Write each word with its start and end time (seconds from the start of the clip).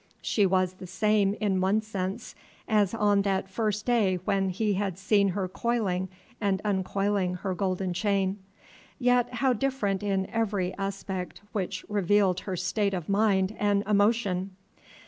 She 0.23 0.47
was 0.47 0.73
the 0.73 0.87
same 0.87 1.35
in 1.35 1.61
one 1.61 1.79
sense 1.83 2.33
as 2.67 2.95
on 2.95 3.21
that 3.21 3.47
first 3.47 3.85
day 3.85 4.15
when 4.25 4.49
he 4.49 4.73
had 4.73 4.97
seen 4.97 5.29
her 5.29 5.47
coiling 5.47 6.09
and 6.41 6.59
uncoiling 6.65 7.35
her 7.35 7.53
golden 7.53 7.93
chain; 7.93 8.39
yet 8.97 9.31
how 9.35 9.53
different 9.53 10.01
in 10.01 10.27
every 10.31 10.73
aspect 10.73 11.43
which 11.51 11.85
revealed 11.87 12.39
her 12.39 12.57
state 12.57 12.95
of 12.95 13.09
mind 13.09 13.55
and 13.59 13.83
emotion! 13.83 14.55